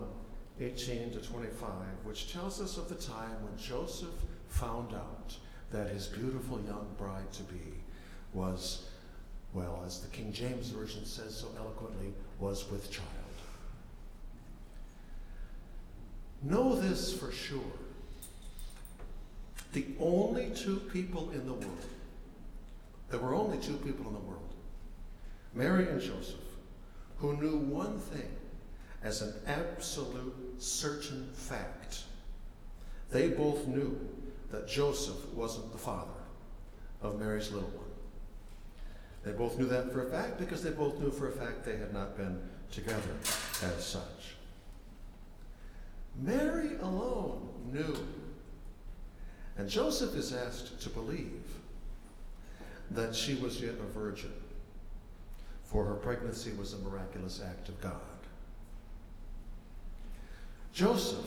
18 0.60 1.12
to 1.12 1.20
25, 1.20 1.70
which 2.03 2.34
tells 2.34 2.60
us 2.60 2.77
of 2.77 2.89
the 2.89 2.96
time 2.96 3.44
when 3.44 3.56
Joseph 3.58 4.15
found 4.48 4.94
out 4.94 5.38
that 5.72 5.89
his 5.89 6.08
beautiful 6.08 6.60
young 6.62 6.88
bride 6.98 7.32
to 7.34 7.44
be 7.44 7.62
was, 8.34 8.88
well, 9.53 9.84
as 9.86 10.00
the 10.00 10.08
King 10.08 10.34
James 10.34 10.70
Version 10.70 11.06
says 11.06 11.36
so 11.36 11.48
eloquently, 11.58 12.13
was 12.39 12.70
with 12.72 12.89
child. 12.91 13.08
Know 16.41 16.75
this 16.75 17.13
for 17.13 17.32
sure. 17.32 17.62
The 19.74 19.86
only 20.00 20.51
two 20.55 20.77
people 20.91 21.29
in 21.31 21.45
the 21.45 21.53
world, 21.53 21.86
there 23.09 23.19
were 23.19 23.33
only 23.33 23.57
two 23.57 23.77
people 23.77 24.07
in 24.07 24.13
the 24.13 24.19
world, 24.19 24.53
Mary 25.53 25.88
and 25.88 26.01
Joseph, 26.01 26.36
who 27.17 27.38
knew 27.38 27.57
one 27.57 28.00
thing 28.00 28.29
as 29.03 29.21
an 29.21 29.33
absolute 29.45 30.33
certain 30.57 31.29
fact. 31.33 32.03
They 33.12 33.29
both 33.29 33.67
knew 33.67 34.00
that 34.51 34.67
Joseph 34.67 35.33
wasn't 35.33 35.71
the 35.71 35.77
father 35.77 36.12
of 37.01 37.19
Mary's 37.19 37.51
little 37.51 37.69
one. 37.69 37.86
They 39.24 39.31
both 39.31 39.57
knew 39.57 39.65
that 39.65 39.91
for 39.91 40.07
a 40.07 40.09
fact 40.09 40.39
because 40.39 40.63
they 40.63 40.71
both 40.71 41.00
knew 41.00 41.12
for 41.12 41.27
a 41.27 41.31
fact 41.31 41.65
they 41.65 41.77
had 41.77 41.93
not 41.93 42.15
been 42.17 42.39
together 42.71 43.12
as 43.62 43.86
such. 43.86 44.36
Mary 46.21 46.71
alone 46.81 47.50
knew. 47.71 47.95
And 49.58 49.70
Joseph 49.70 50.16
is 50.16 50.34
asked 50.34 50.80
to 50.82 50.90
believe 50.90 51.44
that 52.92 53.16
she 53.16 53.36
was 53.36 53.62
yet 53.62 53.74
a 53.74 53.92
virgin, 53.92 54.32
for 55.64 55.84
her 55.86 55.96
pregnancy 55.96 56.52
was 56.52 56.74
a 56.74 56.78
miraculous 56.78 57.42
act 57.46 57.68
of 57.70 57.82
God. 57.82 57.94
Joseph, 60.74 61.26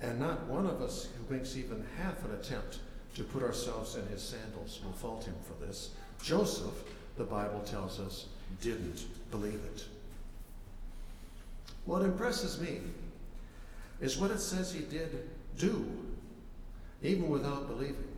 and 0.00 0.18
not 0.18 0.46
one 0.46 0.66
of 0.66 0.80
us 0.80 1.06
who 1.06 1.34
makes 1.34 1.56
even 1.56 1.84
half 1.98 2.24
an 2.24 2.32
attempt 2.32 2.78
to 3.14 3.22
put 3.22 3.42
ourselves 3.42 3.96
in 3.96 4.06
his 4.06 4.22
sandals 4.22 4.80
will 4.82 4.92
fault 4.92 5.24
him 5.24 5.34
for 5.42 5.64
this. 5.64 5.90
Joseph, 6.22 6.84
the 7.18 7.24
Bible 7.24 7.60
tells 7.60 8.00
us, 8.00 8.26
didn't 8.62 9.04
believe 9.30 9.60
it. 9.74 9.84
What 11.84 12.02
impresses 12.02 12.60
me 12.60 12.80
is 14.00 14.16
what 14.16 14.30
it 14.30 14.40
says 14.40 14.72
he 14.72 14.80
did 14.80 15.28
do, 15.58 15.86
even 17.02 17.28
without 17.28 17.68
believing. 17.68 18.08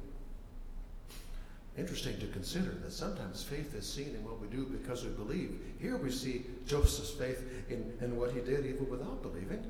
Interesting 1.77 2.19
to 2.21 2.27
consider 2.29 2.71
that 2.71 2.93
sometimes 2.93 3.43
faith 3.43 3.75
is 3.75 3.91
seen 3.91 4.15
in 4.15 4.25
what 4.25 4.41
we 4.41 4.47
do 4.47 4.65
because 4.67 5.05
we 5.05 5.11
believe. 5.11 5.59
Here 5.81 5.97
we 5.97 6.11
see 6.11 6.47
Joseph's 6.67 7.11
faith 7.11 7.43
in, 7.69 7.93
in 8.01 8.17
what 8.17 8.31
he 8.31 8.41
did 8.41 8.65
even 8.65 8.89
without 8.89 9.23
believing. 9.23 9.65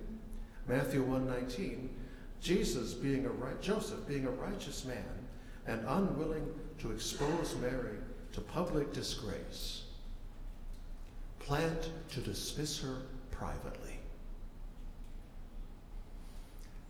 Matthew 0.69 1.03
1:19, 1.03 1.89
Jesus 2.41 2.93
being 2.93 3.25
a 3.25 3.31
right, 3.31 3.61
Joseph 3.63 4.07
being 4.07 4.27
a 4.27 4.31
righteous 4.31 4.85
man 4.85 5.05
and 5.67 5.83
unwilling 5.87 6.47
to 6.81 6.91
expose 6.91 7.57
Mary 7.61 7.97
to 8.33 8.41
public 8.43 8.93
disgrace, 8.93 9.85
planned 11.39 11.89
to 12.11 12.21
dismiss 12.21 12.81
her 12.81 13.03
privately. 13.31 13.99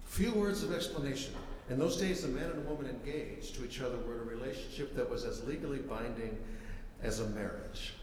Few 0.07 0.33
words 0.33 0.63
of 0.65 0.73
explanation. 0.73 1.35
In 1.71 1.79
those 1.79 1.97
days, 1.97 2.25
a 2.25 2.29
man 2.29 2.51
and 2.51 2.67
woman 2.67 2.89
engaged 2.89 3.55
to 3.55 3.65
each 3.65 3.81
other 3.81 3.97
were 3.97 4.15
in 4.15 4.21
a 4.21 4.25
relationship 4.25 4.95
that 4.97 5.09
was 5.09 5.25
as 5.25 5.43
legally 5.45 5.79
binding 5.79 6.37
as 7.03 7.21
a 7.21 7.29
marriage. 7.29 7.95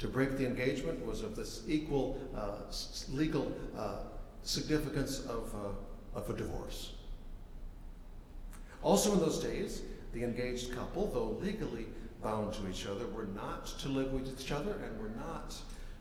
To 0.00 0.08
break 0.08 0.36
the 0.36 0.46
engagement 0.46 1.04
was 1.06 1.22
of 1.22 1.36
this 1.36 1.62
equal 1.68 2.20
uh, 2.36 2.72
legal 3.12 3.52
uh, 3.78 3.98
significance 4.42 5.20
of, 5.20 5.54
uh, 5.54 6.18
of 6.18 6.28
a 6.30 6.32
divorce. 6.32 6.94
Also, 8.82 9.12
in 9.12 9.20
those 9.20 9.38
days, 9.38 9.82
the 10.12 10.24
engaged 10.24 10.74
couple, 10.74 11.06
though 11.12 11.38
legally 11.44 11.86
bound 12.22 12.54
to 12.54 12.68
each 12.68 12.86
other, 12.86 13.06
were 13.08 13.28
not 13.36 13.66
to 13.66 13.88
live 13.88 14.12
with 14.12 14.40
each 14.40 14.50
other 14.50 14.72
and 14.84 15.00
were 15.00 15.12
not 15.16 15.54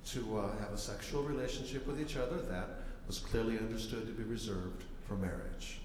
to 0.07 0.39
uh, 0.39 0.57
have 0.59 0.71
a 0.71 0.77
sexual 0.77 1.21
relationship 1.21 1.85
with 1.85 2.01
each 2.01 2.15
other. 2.15 2.37
That 2.37 2.69
was 3.05 3.19
clearly 3.19 3.59
understood 3.59 4.07
to 4.07 4.13
be 4.13 4.23
reserved 4.23 4.85
for 5.07 5.15
marriage. 5.15 5.81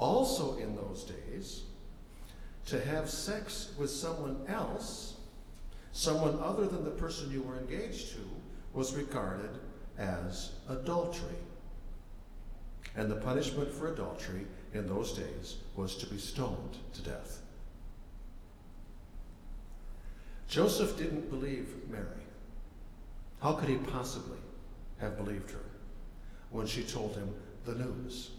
Also, 0.00 0.56
in 0.56 0.74
those 0.74 1.04
days, 1.04 1.64
to 2.64 2.82
have 2.82 3.08
sex 3.08 3.72
with 3.78 3.90
someone 3.90 4.40
else, 4.48 5.16
someone 5.92 6.38
other 6.40 6.66
than 6.66 6.84
the 6.84 6.90
person 6.90 7.30
you 7.30 7.42
were 7.42 7.58
engaged 7.58 8.12
to, 8.12 8.20
was 8.72 8.94
regarded 8.94 9.50
as 9.98 10.52
adultery. 10.70 11.36
And 12.96 13.10
the 13.10 13.16
punishment 13.16 13.70
for 13.70 13.92
adultery 13.92 14.46
in 14.72 14.88
those 14.88 15.12
days 15.12 15.58
was 15.76 15.94
to 15.96 16.06
be 16.06 16.18
stoned 16.18 16.78
to 16.94 17.02
death. 17.02 17.42
Joseph 20.48 20.96
didn't 20.96 21.28
believe 21.28 21.74
Mary. 21.90 22.06
How 23.42 23.52
could 23.52 23.68
he 23.68 23.76
possibly 23.76 24.38
have 24.98 25.18
believed 25.18 25.50
her 25.50 25.64
when 26.50 26.66
she 26.66 26.84
told 26.84 27.16
him 27.16 27.34
the 27.66 27.74
news? 27.74 28.30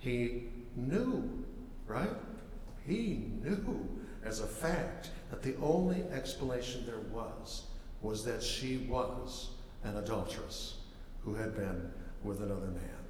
He 0.00 0.48
knew, 0.74 1.44
right? 1.86 2.16
He 2.86 3.26
knew 3.42 3.88
as 4.24 4.40
a 4.40 4.46
fact 4.46 5.10
that 5.30 5.42
the 5.42 5.54
only 5.62 6.02
explanation 6.12 6.84
there 6.86 7.00
was 7.12 7.64
was 8.02 8.24
that 8.24 8.42
she 8.42 8.78
was 8.88 9.50
an 9.84 9.96
adulteress 9.96 10.78
who 11.22 11.34
had 11.34 11.54
been 11.54 11.90
with 12.24 12.40
another 12.40 12.66
man. 12.66 13.00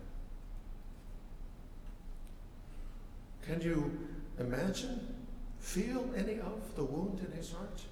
Can 3.43 3.61
you 3.61 4.09
imagine, 4.39 5.15
feel 5.59 6.09
any 6.17 6.41
of 6.41 6.75
the 6.77 6.85
wound 6.85 7.21
in 7.21 7.33
his 7.37 7.53
heart? 7.53 7.83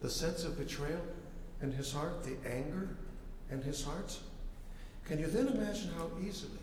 The 0.00 0.10
sense 0.10 0.44
of 0.44 0.58
betrayal 0.58 1.02
in 1.62 1.72
his 1.72 1.92
heart, 1.92 2.22
the 2.22 2.36
anger 2.48 2.96
in 3.50 3.60
his 3.62 3.84
heart? 3.84 4.16
Can 5.04 5.18
you 5.18 5.26
then 5.26 5.48
imagine 5.48 5.90
how 5.96 6.10
easily, 6.24 6.58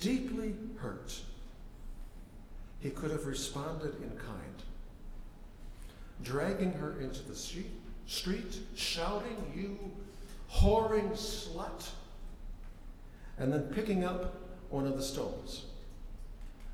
deeply 0.00 0.54
hurt, 0.78 1.20
he 2.80 2.90
could 2.90 3.10
have 3.10 3.26
responded 3.26 3.94
in 4.02 4.10
kind, 4.10 4.62
dragging 6.22 6.72
her 6.72 7.00
into 7.00 7.22
the 7.22 7.34
street 7.34 8.56
shouting, 8.74 9.52
You 9.54 9.78
whoring 10.52 11.10
slut, 11.12 11.88
and 13.38 13.52
then 13.52 13.64
picking 13.74 14.04
up 14.04 14.34
one 14.70 14.86
of 14.86 14.96
the 14.96 15.02
stones 15.02 15.64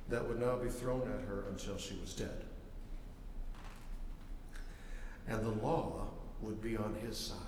that 0.09 0.27
would 0.27 0.41
now 0.41 0.57
be 0.57 0.69
thrown 0.69 1.03
at 1.03 1.27
her 1.29 1.45
until 1.51 1.79
she 1.79 1.97
was 2.01 2.15
dead. 2.15 2.45
And 5.29 5.45
the 5.45 5.65
law 5.65 6.09
would 6.41 6.61
be 6.61 6.77
on 6.77 6.95
his 7.07 7.17
side. 7.17 7.39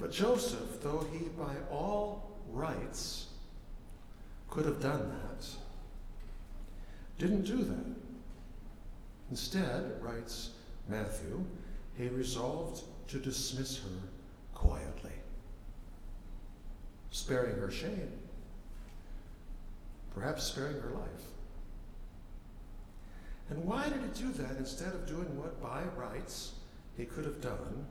But 0.00 0.12
Joseph, 0.12 0.80
though 0.82 1.04
he 1.12 1.26
by 1.28 1.54
all 1.70 2.27
rights 2.52 3.26
could 4.50 4.64
have 4.64 4.80
done 4.80 5.08
that, 5.08 5.46
didn't 7.18 7.42
do 7.42 7.58
that. 7.58 7.94
Instead, 9.30 10.00
writes 10.00 10.50
Matthew, 10.88 11.44
he 11.96 12.08
resolved 12.08 12.82
to 13.08 13.18
dismiss 13.18 13.78
her 13.78 14.08
quietly, 14.54 15.12
sparing 17.10 17.56
her 17.56 17.70
shame, 17.70 18.12
perhaps 20.14 20.44
sparing 20.44 20.80
her 20.80 20.90
life. 20.90 21.26
And 23.50 23.64
why 23.64 23.88
did 23.88 24.00
he 24.02 24.22
do 24.22 24.32
that 24.42 24.56
instead 24.58 24.94
of 24.94 25.06
doing 25.06 25.36
what 25.38 25.62
by 25.62 25.82
rights 25.96 26.52
he 26.96 27.04
could 27.04 27.24
have 27.24 27.40
done? 27.40 27.86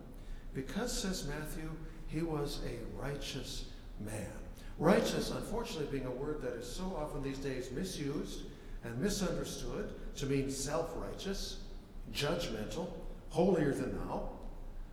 Because, 0.54 0.92
says 0.92 1.28
Matthew, 1.28 1.70
he 2.08 2.22
was 2.22 2.62
a 2.66 3.00
righteous 3.00 3.66
man. 4.00 4.32
Righteous, 4.79 5.31
unfortunately, 5.31 5.88
being 5.91 6.05
a 6.05 6.12
word 6.12 6.41
that 6.41 6.53
is 6.53 6.67
so 6.69 6.96
often 7.00 7.24
these 7.24 7.39
days 7.39 7.72
misused 7.72 8.43
and 8.84 9.00
misunderstood 9.00 9.93
to 10.17 10.25
mean 10.27 10.51
self 10.51 10.93
righteous, 10.96 11.57
judgmental, 12.13 12.88
holier 13.29 13.74
than 13.74 13.98
thou, 13.98 14.29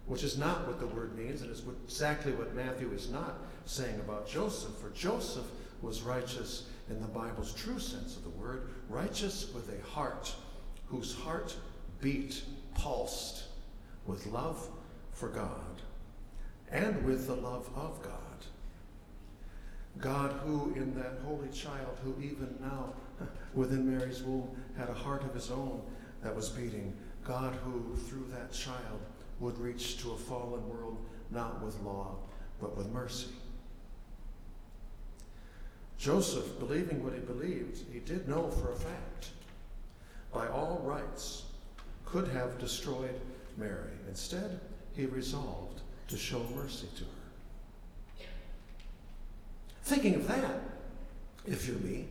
which 0.06 0.24
is 0.24 0.38
not 0.38 0.66
what 0.66 0.80
the 0.80 0.86
word 0.86 1.16
means, 1.16 1.42
and 1.42 1.50
is 1.50 1.62
exactly 1.84 2.32
what 2.32 2.54
Matthew 2.54 2.90
is 2.92 3.10
not 3.10 3.34
saying 3.66 4.00
about 4.00 4.26
Joseph. 4.26 4.76
For 4.78 4.90
Joseph 4.90 5.46
was 5.82 6.02
righteous 6.02 6.66
in 6.88 7.00
the 7.00 7.08
Bible's 7.08 7.52
true 7.52 7.78
sense 7.78 8.16
of 8.16 8.24
the 8.24 8.30
word, 8.30 8.70
righteous 8.88 9.52
with 9.54 9.68
a 9.68 9.86
heart 9.90 10.34
whose 10.86 11.14
heart 11.14 11.54
beat, 12.00 12.42
pulsed 12.74 13.44
with 14.06 14.26
love 14.26 14.68
for 15.12 15.28
God 15.28 15.82
and 16.70 17.04
with 17.04 17.26
the 17.26 17.34
love 17.34 17.68
of 17.76 18.02
God. 18.02 18.23
God, 19.98 20.32
who 20.44 20.72
in 20.74 20.94
that 20.96 21.20
holy 21.24 21.48
child, 21.48 21.98
who 22.02 22.14
even 22.20 22.54
now 22.60 22.92
within 23.54 23.88
Mary's 23.90 24.22
womb 24.22 24.50
had 24.76 24.88
a 24.88 24.94
heart 24.94 25.22
of 25.24 25.34
his 25.34 25.50
own 25.50 25.82
that 26.22 26.34
was 26.34 26.48
beating, 26.48 26.92
God, 27.24 27.54
who 27.64 27.96
through 27.96 28.26
that 28.32 28.52
child 28.52 29.00
would 29.40 29.58
reach 29.58 29.98
to 30.02 30.12
a 30.12 30.16
fallen 30.16 30.68
world 30.68 30.98
not 31.30 31.62
with 31.62 31.78
law, 31.80 32.16
but 32.60 32.76
with 32.76 32.90
mercy. 32.90 33.30
Joseph, 35.98 36.58
believing 36.58 37.02
what 37.02 37.14
he 37.14 37.20
believed, 37.20 37.78
he 37.92 38.00
did 38.00 38.28
know 38.28 38.50
for 38.50 38.72
a 38.72 38.76
fact, 38.76 39.30
by 40.32 40.46
all 40.48 40.80
rights, 40.84 41.44
could 42.04 42.28
have 42.28 42.58
destroyed 42.58 43.20
Mary. 43.56 43.92
Instead, 44.08 44.60
he 44.94 45.06
resolved 45.06 45.80
to 46.08 46.16
show 46.16 46.44
mercy 46.54 46.88
to 46.96 47.04
her. 47.04 47.23
Thinking 49.84 50.14
of 50.14 50.26
that, 50.28 50.60
if 51.46 51.68
you're 51.68 51.76
me, 51.76 52.06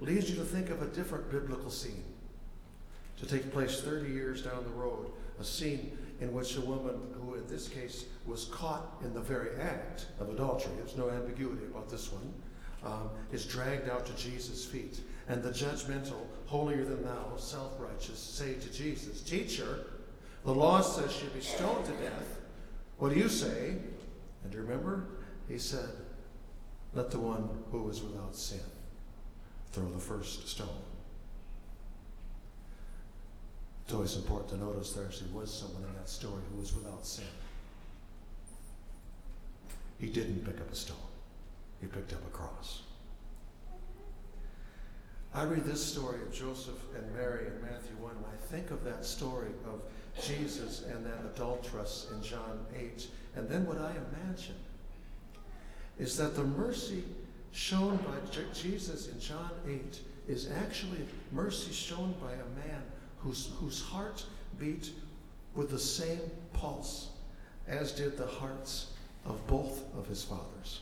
leads 0.00 0.28
you 0.28 0.36
to 0.36 0.44
think 0.44 0.68
of 0.68 0.82
a 0.82 0.86
different 0.86 1.30
biblical 1.30 1.70
scene 1.70 2.04
to 3.16 3.26
take 3.26 3.50
place 3.50 3.80
30 3.80 4.12
years 4.12 4.42
down 4.42 4.62
the 4.64 4.70
road, 4.78 5.10
a 5.40 5.44
scene 5.44 5.96
in 6.20 6.30
which 6.32 6.56
a 6.56 6.60
woman, 6.60 6.94
who 7.14 7.34
in 7.34 7.46
this 7.46 7.68
case 7.68 8.04
was 8.26 8.44
caught 8.46 9.00
in 9.02 9.14
the 9.14 9.20
very 9.20 9.58
act 9.60 10.08
of 10.20 10.28
adultery, 10.28 10.70
there's 10.76 10.96
no 10.96 11.08
ambiguity 11.08 11.64
about 11.64 11.88
this 11.88 12.12
one, 12.12 12.32
um, 12.84 13.08
is 13.32 13.46
dragged 13.46 13.88
out 13.88 14.04
to 14.04 14.14
Jesus' 14.14 14.64
feet. 14.64 15.00
And 15.26 15.42
the 15.42 15.50
judgmental, 15.50 16.26
holier 16.46 16.84
than 16.84 17.02
thou, 17.02 17.34
self 17.36 17.80
righteous 17.80 18.18
say 18.18 18.54
to 18.54 18.72
Jesus, 18.72 19.22
Teacher, 19.22 19.86
the 20.44 20.54
law 20.54 20.82
says 20.82 21.12
she'll 21.12 21.30
be 21.30 21.40
stoned 21.40 21.86
to 21.86 21.92
death. 21.92 22.40
What 22.98 23.12
do 23.12 23.18
you 23.18 23.28
say? 23.28 23.76
And 24.42 24.52
do 24.52 24.58
you 24.58 24.64
remember, 24.64 25.06
he 25.48 25.58
said, 25.58 25.88
Let 26.98 27.12
the 27.12 27.20
one 27.20 27.48
who 27.70 27.88
is 27.90 28.02
without 28.02 28.34
sin 28.34 28.58
throw 29.70 29.88
the 29.88 30.00
first 30.00 30.48
stone. 30.48 30.82
It's 33.84 33.94
always 33.94 34.16
important 34.16 34.50
to 34.50 34.56
notice 34.56 34.94
there 34.94 35.04
actually 35.04 35.30
was 35.30 35.54
someone 35.54 35.84
in 35.84 35.94
that 35.94 36.08
story 36.08 36.42
who 36.50 36.58
was 36.58 36.74
without 36.74 37.06
sin. 37.06 37.30
He 40.00 40.08
didn't 40.08 40.44
pick 40.44 40.60
up 40.60 40.72
a 40.72 40.74
stone, 40.74 40.96
he 41.80 41.86
picked 41.86 42.12
up 42.14 42.26
a 42.26 42.30
cross. 42.30 42.82
I 45.32 45.44
read 45.44 45.66
this 45.66 45.86
story 45.86 46.20
of 46.22 46.32
Joseph 46.32 46.82
and 46.96 47.14
Mary 47.14 47.46
in 47.46 47.62
Matthew 47.62 47.94
1, 48.00 48.10
and 48.10 48.24
I 48.26 48.46
think 48.50 48.72
of 48.72 48.82
that 48.82 49.04
story 49.04 49.52
of 49.68 49.82
Jesus 50.20 50.82
and 50.82 51.06
that 51.06 51.20
adulteress 51.32 52.08
in 52.12 52.20
John 52.24 52.66
8. 52.76 53.06
And 53.36 53.48
then 53.48 53.66
what 53.66 53.78
I 53.78 53.92
imagine 53.92 54.56
is 55.98 56.16
that 56.16 56.36
the 56.36 56.44
mercy 56.44 57.04
shown 57.52 57.96
by 57.98 58.40
Jesus 58.52 59.08
in 59.08 59.18
John 59.20 59.50
8 59.66 60.00
is 60.28 60.50
actually 60.50 61.00
mercy 61.32 61.72
shown 61.72 62.14
by 62.20 62.32
a 62.32 62.68
man 62.68 62.82
whose, 63.18 63.50
whose 63.58 63.82
heart 63.82 64.24
beat 64.58 64.90
with 65.54 65.70
the 65.70 65.78
same 65.78 66.20
pulse 66.52 67.10
as 67.66 67.92
did 67.92 68.16
the 68.16 68.26
hearts 68.26 68.92
of 69.24 69.44
both 69.46 69.82
of 69.96 70.06
his 70.06 70.22
fathers. 70.22 70.80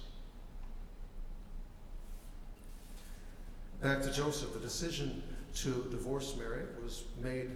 Back 3.83 4.03
to 4.03 4.13
Joseph, 4.13 4.53
the 4.53 4.61
decision 4.61 5.23
to 5.57 5.87
divorce 5.91 6.37
Mary 6.39 6.65
was 6.83 7.05
made 7.23 7.51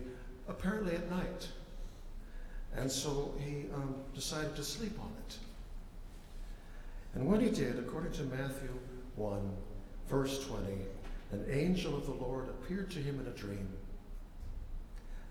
apparently 0.48 0.94
at 0.94 1.10
night. 1.10 1.48
And 2.76 2.90
so 2.90 3.34
he 3.38 3.66
um, 3.74 3.94
decided 4.14 4.54
to 4.56 4.62
sleep 4.62 4.98
on 5.00 5.12
it. 5.26 5.36
And 7.14 7.26
when 7.26 7.40
he 7.40 7.50
did, 7.50 7.78
according 7.78 8.12
to 8.12 8.22
Matthew 8.24 8.70
1, 9.16 9.56
verse 10.08 10.46
20, 10.46 10.66
an 11.32 11.46
angel 11.50 11.96
of 11.96 12.06
the 12.06 12.12
Lord 12.12 12.48
appeared 12.48 12.90
to 12.92 12.98
him 12.98 13.20
in 13.20 13.26
a 13.26 13.36
dream 13.36 13.68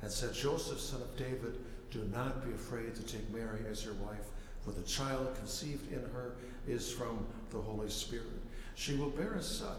and 0.01 0.11
said, 0.11 0.33
Joseph, 0.33 0.79
son 0.79 1.01
of 1.01 1.17
David, 1.17 1.57
do 1.91 2.09
not 2.13 2.45
be 2.45 2.53
afraid 2.53 2.95
to 2.95 3.03
take 3.03 3.29
Mary 3.33 3.61
as 3.69 3.83
your 3.83 3.95
wife, 3.95 4.27
for 4.61 4.71
the 4.71 4.83
child 4.83 5.35
conceived 5.35 5.91
in 5.91 6.01
her 6.13 6.35
is 6.67 6.91
from 6.91 7.25
the 7.51 7.57
Holy 7.57 7.89
Spirit. 7.89 8.27
She 8.75 8.95
will 8.95 9.09
bear 9.09 9.33
a 9.33 9.43
son, 9.43 9.75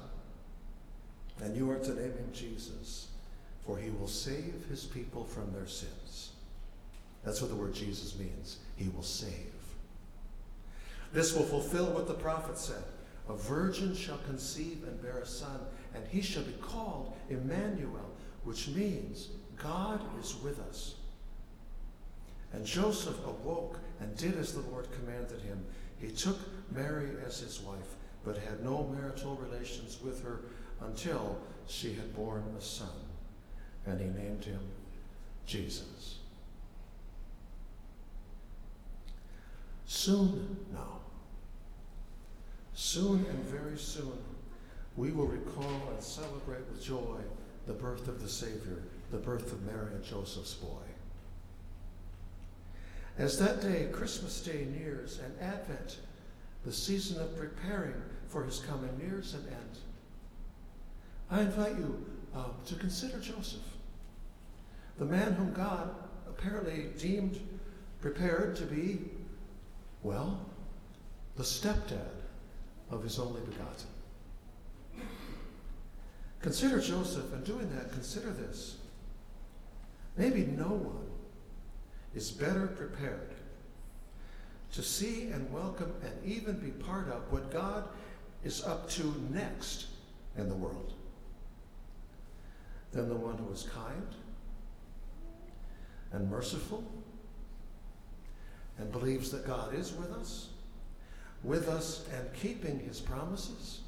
and 1.42 1.56
you 1.56 1.70
are 1.70 1.78
to 1.78 1.94
name 1.94 2.12
him 2.12 2.30
Jesus, 2.32 3.08
for 3.64 3.78
he 3.78 3.90
will 3.90 4.08
save 4.08 4.66
his 4.68 4.84
people 4.84 5.24
from 5.24 5.52
their 5.52 5.66
sins. 5.66 6.32
That's 7.24 7.40
what 7.40 7.50
the 7.50 7.56
word 7.56 7.74
Jesus 7.74 8.18
means. 8.18 8.58
He 8.76 8.88
will 8.88 9.02
save. 9.02 9.52
This 11.12 11.34
will 11.34 11.44
fulfill 11.44 11.86
what 11.86 12.06
the 12.06 12.14
prophet 12.14 12.58
said. 12.58 12.82
A 13.28 13.34
virgin 13.36 13.94
shall 13.94 14.18
conceive 14.18 14.84
and 14.86 15.00
bear 15.02 15.18
a 15.18 15.26
son, 15.26 15.60
and 15.94 16.04
he 16.08 16.20
shall 16.20 16.42
be 16.42 16.54
called 16.60 17.16
Emmanuel, 17.28 18.10
which 18.44 18.68
means 18.68 19.28
God 19.56 20.00
is 20.20 20.36
with 20.42 20.60
us. 20.60 20.94
And 22.52 22.64
Joseph 22.64 23.18
awoke 23.24 23.78
and 24.00 24.16
did 24.16 24.36
as 24.36 24.54
the 24.54 24.68
Lord 24.70 24.88
commanded 24.92 25.40
him. 25.40 25.64
He 25.98 26.08
took 26.08 26.38
Mary 26.72 27.10
as 27.24 27.38
his 27.38 27.60
wife, 27.60 27.94
but 28.24 28.36
had 28.36 28.64
no 28.64 28.86
marital 28.88 29.36
relations 29.36 29.98
with 30.02 30.24
her 30.24 30.40
until 30.80 31.38
she 31.66 31.94
had 31.94 32.14
borne 32.16 32.42
a 32.58 32.60
son. 32.60 32.88
And 33.86 34.00
he 34.00 34.06
named 34.06 34.44
him 34.44 34.60
Jesus. 35.46 36.18
Soon 39.86 40.56
now, 40.72 40.99
soon 42.80 43.26
and 43.28 43.44
very 43.44 43.76
soon, 43.76 44.18
we 44.96 45.12
will 45.12 45.26
recall 45.26 45.90
and 45.92 46.02
celebrate 46.02 46.66
with 46.70 46.82
joy 46.82 47.18
the 47.66 47.74
birth 47.74 48.08
of 48.08 48.22
the 48.22 48.28
Savior 48.28 48.82
the 49.10 49.18
birth 49.18 49.52
of 49.52 49.62
Mary 49.66 49.92
and 49.92 50.04
Joseph's 50.04 50.54
boy. 50.54 50.82
As 53.18 53.38
that 53.38 53.60
day, 53.60 53.88
Christmas 53.92 54.40
Day, 54.40 54.66
nears 54.70 55.18
and 55.22 55.34
Advent, 55.40 55.98
the 56.64 56.72
season 56.72 57.20
of 57.20 57.36
preparing 57.36 58.00
for 58.28 58.44
his 58.44 58.60
coming, 58.60 58.96
nears 58.98 59.34
an 59.34 59.44
end, 59.48 59.78
I 61.30 61.40
invite 61.42 61.76
you 61.76 62.06
um, 62.34 62.54
to 62.66 62.76
consider 62.76 63.18
Joseph, 63.18 63.60
the 64.98 65.04
man 65.04 65.32
whom 65.32 65.52
God 65.52 65.90
apparently 66.28 66.86
deemed 66.98 67.40
prepared 68.00 68.56
to 68.56 68.64
be, 68.64 69.00
well, 70.02 70.46
the 71.36 71.42
stepdad 71.42 72.19
of 72.90 73.02
his 73.02 73.18
only 73.18 73.40
begotten. 73.42 73.88
Consider 76.40 76.80
Joseph, 76.80 77.32
and 77.32 77.44
doing 77.44 77.70
that, 77.76 77.92
consider 77.92 78.30
this. 78.30 78.76
Maybe 80.16 80.44
no 80.44 80.68
one 80.68 81.06
is 82.14 82.30
better 82.30 82.66
prepared 82.66 83.34
to 84.72 84.82
see 84.82 85.28
and 85.30 85.52
welcome 85.52 85.92
and 86.02 86.12
even 86.24 86.58
be 86.58 86.70
part 86.70 87.08
of 87.08 87.30
what 87.32 87.52
God 87.52 87.84
is 88.42 88.64
up 88.64 88.88
to 88.90 89.14
next 89.30 89.86
in 90.36 90.48
the 90.48 90.54
world 90.54 90.94
than 92.92 93.08
the 93.08 93.16
one 93.16 93.36
who 93.36 93.52
is 93.52 93.68
kind 93.74 94.06
and 96.12 96.30
merciful 96.30 96.84
and 98.78 98.90
believes 98.90 99.30
that 99.30 99.46
God 99.46 99.74
is 99.74 99.92
with 99.92 100.10
us, 100.12 100.48
with 101.42 101.68
us 101.68 102.06
and 102.14 102.32
keeping 102.34 102.78
his 102.80 103.00
promises, 103.00 103.80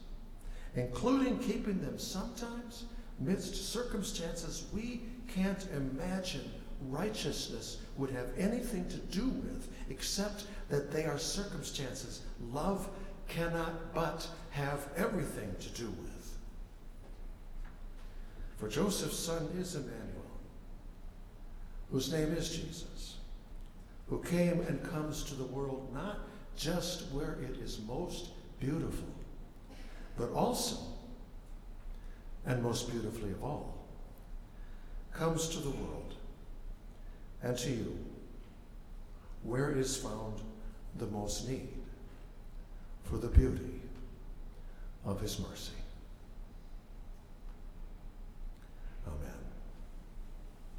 including 0.75 1.39
keeping 1.39 1.81
them 1.81 1.99
sometimes 1.99 2.85
amidst 3.21 3.73
circumstances 3.73 4.67
we 4.73 5.03
can't 5.29 5.67
imagine 5.75 6.51
righteousness 6.89 7.79
would 7.97 8.11
have 8.11 8.31
anything 8.37 8.89
to 8.89 8.97
do 8.97 9.29
with 9.29 9.69
except 9.89 10.45
that 10.69 10.91
they 10.91 11.05
are 11.05 11.19
circumstances 11.19 12.23
love 12.53 12.89
cannot 13.29 13.95
but 13.95 14.27
have 14.51 14.89
everything 14.97 15.55
to 15.61 15.69
do 15.71 15.87
with. 15.87 16.39
For 18.57 18.69
Joseph's 18.69 19.19
son 19.19 19.49
is 19.59 19.75
Emmanuel, 19.75 19.99
whose 21.91 22.13
name 22.13 22.33
is 22.33 22.57
Jesus, 22.57 23.17
who 24.09 24.23
came 24.23 24.61
and 24.63 24.83
comes 24.91 25.25
to 25.25 25.35
the 25.35 25.45
world 25.45 25.93
not 25.93 26.19
just 26.57 27.11
where 27.13 27.39
it 27.43 27.57
is 27.59 27.81
most 27.87 28.29
beautiful, 28.61 29.09
but 30.17 30.33
also 30.33 30.77
and 32.47 32.63
most 32.63 32.91
beautifully 32.91 33.31
of 33.31 33.43
all, 33.43 33.87
comes 35.13 35.49
to 35.49 35.59
the 35.59 35.71
world 35.71 36.15
and 37.43 37.57
to 37.59 37.71
you, 37.71 37.99
where 39.43 39.71
is 39.71 39.97
found 39.97 40.41
the 40.99 41.07
most 41.07 41.49
need 41.49 41.69
for 43.05 43.17
the 43.17 43.29
beauty 43.29 43.81
of 45.05 45.21
his 45.21 45.39
mercy. 45.39 45.82